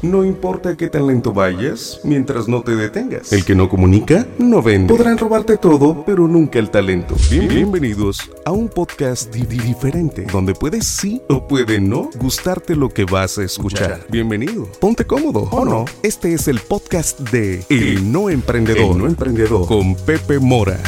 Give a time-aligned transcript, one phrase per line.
[0.00, 3.32] No importa qué tan lento vayas, mientras no te detengas.
[3.32, 4.94] El que no comunica, no vende.
[4.94, 7.16] Podrán robarte todo, pero nunca el talento.
[7.28, 13.38] bienvenidos a un podcast diferente, donde puedes sí o puede no gustarte lo que vas
[13.38, 14.06] a escuchar.
[14.08, 14.68] Bienvenido.
[14.80, 15.84] Ponte cómodo, ¿o no?
[16.04, 18.92] Este es el podcast de El No Emprendedor.
[18.92, 19.66] El No Emprendedor.
[19.66, 20.78] Con Pepe Mora.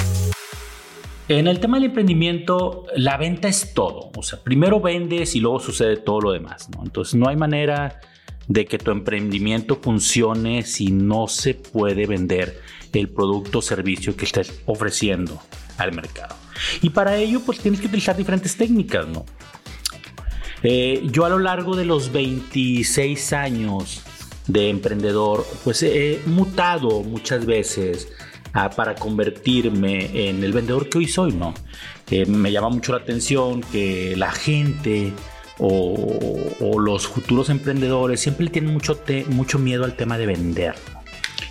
[1.27, 4.13] En el tema del emprendimiento, la venta es todo.
[4.17, 6.85] O sea, primero vendes y luego sucede todo lo demás, ¿no?
[6.85, 8.01] Entonces no hay manera
[8.51, 12.61] de que tu emprendimiento funcione si no se puede vender
[12.93, 15.41] el producto o servicio que estés ofreciendo
[15.79, 16.35] al mercado.
[16.83, 19.25] Y para ello, pues tienes que utilizar diferentes técnicas, ¿no?
[20.65, 24.03] Eh, yo a lo largo de los 26 años
[24.49, 28.09] de emprendedor, pues he mutado muchas veces
[28.75, 31.55] para convertirme en el vendedor que hoy soy, ¿no?
[32.11, 35.13] Eh, me llama mucho la atención que la gente
[35.61, 40.75] o, los futuros emprendedores siempre tienen mucho, mucho miedo al tema de vender.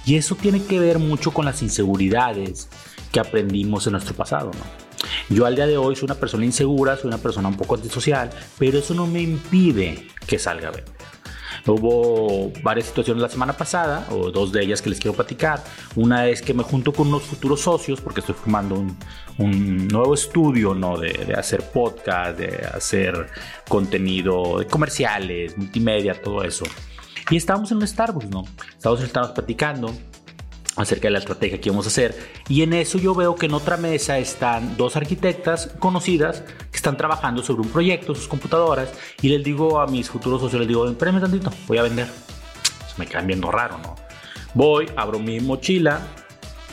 [0.05, 2.67] Y eso tiene que ver mucho con las inseguridades
[3.11, 4.51] que aprendimos en nuestro pasado.
[5.29, 8.29] Yo al día de hoy soy una persona insegura, soy una persona un poco antisocial,
[8.57, 10.95] pero eso no me impide que salga a vender.
[11.65, 15.63] Hubo varias situaciones la semana pasada, o dos de ellas que les quiero platicar.
[15.95, 18.75] Una es que me junto con unos futuros socios, porque estoy formando
[19.37, 20.97] un, nuevo estudio ¿no?
[20.97, 23.27] de, de, hacer podcast, de hacer
[23.67, 26.65] contenido de comerciales, multimedia, todo eso.
[27.29, 28.43] Y estábamos en un Starbucks, ¿no?
[28.75, 29.93] Estábamos, estábamos platicando
[30.75, 32.17] acerca de la estrategia que vamos a hacer.
[32.47, 36.97] Y en eso yo veo que en otra mesa están dos arquitectas conocidas que están
[36.97, 38.89] trabajando sobre un proyecto, sus computadoras,
[39.21, 42.07] y les digo a mis futuros socios, les digo, espérenme tantito, voy a vender.
[42.07, 43.95] Se me quedan viendo raro, ¿no?
[44.53, 46.01] Voy, abro mi mochila,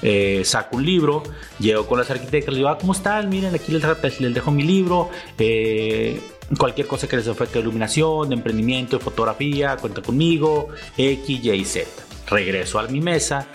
[0.03, 1.23] eh, saco un libro,
[1.59, 3.29] llego con las arquitectas, les digo, ah, ¿cómo están?
[3.29, 5.11] Miren, aquí les, les dejo mi libro.
[5.39, 6.21] Eh,
[6.59, 11.65] cualquier cosa que les ofrezca de iluminación, de emprendimiento, de fotografía, cuenta conmigo, X, Y,
[11.65, 11.87] Z.
[12.29, 13.47] Regreso a mi mesa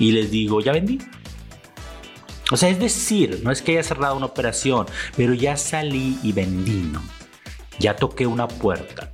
[0.00, 0.98] y les digo, ya vendí.
[2.50, 6.32] O sea, es decir, no es que haya cerrado una operación, pero ya salí y
[6.32, 7.02] vendí, ¿no?
[7.78, 9.12] Ya toqué una puerta.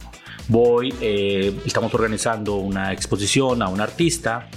[0.49, 4.49] Voy, eh, estamos organizando una exposición a un artista.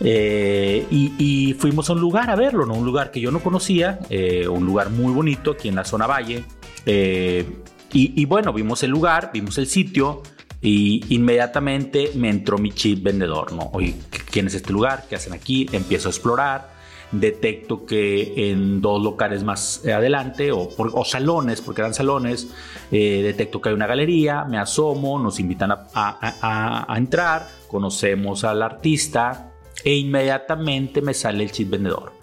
[0.00, 2.74] Eh, y, fuimos a un lugar a verlo, ¿no?
[2.74, 6.06] Un lugar que yo no conocía, eh, un lugar muy bonito aquí en la zona
[6.06, 6.44] Valle.
[6.86, 10.22] y, y bueno, vimos el lugar, vimos el sitio,
[10.64, 13.68] y inmediatamente me entró mi chip vendedor, ¿no?
[13.74, 13.96] Oye,
[14.30, 15.04] ¿quién es este lugar?
[15.06, 15.68] ¿Qué hacen aquí?
[15.72, 16.72] Empiezo a explorar.
[17.12, 22.48] Detecto que en dos locales más adelante, o, salones, porque eran salones,
[22.90, 29.52] eh, detecto que hay una galería, me asomo, nos invitan a, entrar, conocemos al artista
[29.84, 32.14] e inmediatamente me sale el chip vendedor.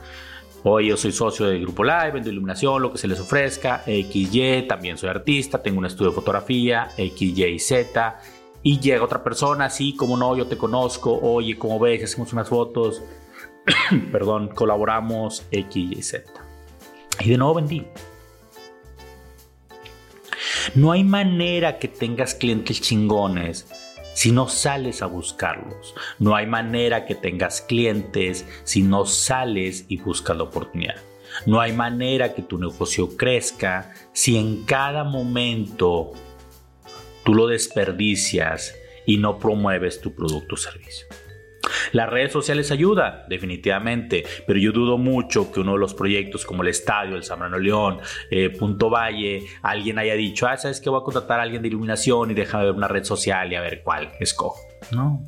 [0.64, 4.68] Hoy yo soy socio del Grupo Live, vendo iluminación, lo que se les ofrezca, XY,
[4.68, 8.20] también soy artista, tengo un estudio de fotografía, XY y Z.
[8.62, 12.48] Y llega otra persona, sí, como no, yo te conozco, oye, como ves, hacemos unas
[12.48, 13.02] fotos,
[14.12, 16.32] perdón, colaboramos, X, Y, Z.
[17.22, 17.88] Y de nuevo vendí.
[20.76, 23.66] No hay manera que tengas clientes chingones
[24.14, 25.96] si no sales a buscarlos.
[26.20, 30.96] No hay manera que tengas clientes si no sales y buscas la oportunidad.
[31.46, 36.12] No hay manera que tu negocio crezca si en cada momento
[37.24, 41.08] tú lo desperdicias y no promueves tu producto o servicio.
[41.92, 46.64] Las redes sociales ayudan, definitivamente, pero yo dudo mucho que uno de los proyectos como
[46.64, 51.02] el Estadio, el Zambrano León, eh, Punto Valle, alguien haya dicho, ah, sabes que voy
[51.02, 53.82] a contratar a alguien de iluminación y déjame ver una red social y a ver
[53.84, 54.60] cuál escojo.
[54.92, 55.26] No.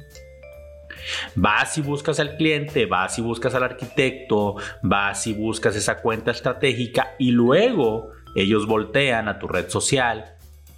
[1.35, 6.31] Vas y buscas al cliente, vas y buscas al arquitecto, vas y buscas esa cuenta
[6.31, 10.35] estratégica y luego ellos voltean a tu red social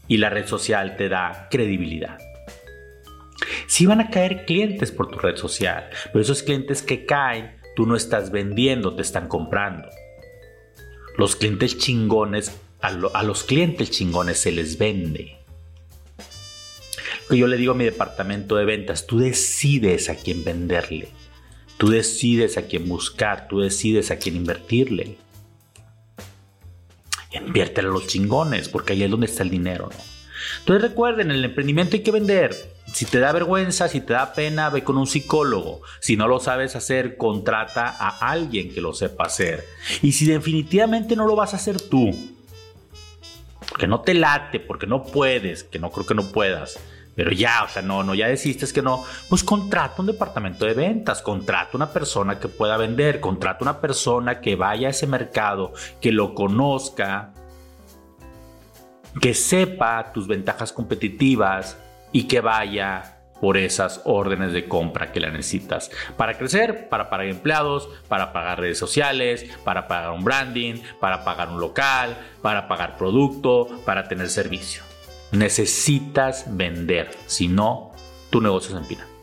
[0.08, 2.18] y la red social te da credibilidad.
[3.68, 7.86] Si van a caer clientes por tu red social, pero esos clientes que caen, tú
[7.86, 9.88] no estás vendiendo, te están comprando.
[11.18, 12.92] Los clientes chingones, a,
[13.24, 15.38] los clientes chingones se les vende.
[17.30, 21.10] yo le digo a mi departamento de ventas, tú decides a quién venderle,
[21.78, 25.18] tú decides a quién buscar, tú decides a quién invertirle.
[27.32, 30.15] Inviértelo a los chingones, porque ahí es donde está el dinero, ¿no?
[30.66, 32.74] Entonces recuerden, en el emprendimiento hay que vender.
[32.92, 35.82] Si te da vergüenza, si te da pena, ve con un psicólogo.
[36.00, 39.64] Si no lo sabes hacer, contrata a alguien que lo sepa hacer.
[40.02, 42.10] Y si definitivamente no lo vas a hacer tú,
[43.70, 46.80] porque no te late, porque no puedes, que no creo que no puedas,
[47.14, 50.74] pero ya, o sea, no, no, ya deciste que no, pues contrata un departamento de
[50.74, 55.74] ventas, contrata una persona que pueda vender, contrata una persona que vaya a ese mercado,
[56.02, 57.36] que lo conozca,
[59.20, 61.78] que sepa tus ventajas competitivas
[62.12, 67.28] y que vaya por esas órdenes de compra que la necesitas para crecer, para pagar
[67.28, 72.98] empleados, para pagar redes sociales, para pagar un branding, para pagar un local, para pagar
[72.98, 74.84] producto, para tener servicio.
[75.32, 77.92] Necesitas vender, si no,
[78.30, 79.15] tu negocio se empina.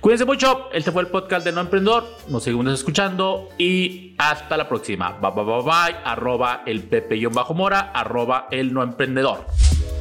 [0.00, 4.68] Cuídense mucho, este fue el podcast de No Emprendedor, nos seguimos escuchando y hasta la
[4.68, 5.18] próxima.
[5.20, 9.46] Bye bye bye bye, arroba el pepe-mora, arroba el no emprendedor.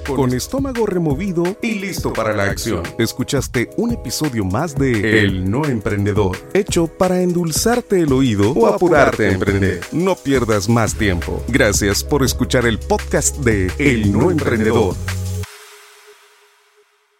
[0.07, 2.83] Con estómago removido y listo para la acción.
[2.97, 9.27] Escuchaste un episodio más de El No Emprendedor, hecho para endulzarte el oído o apurarte
[9.27, 9.79] a emprender.
[9.93, 11.41] No pierdas más tiempo.
[11.47, 14.95] Gracias por escuchar el podcast de El No Emprendedor.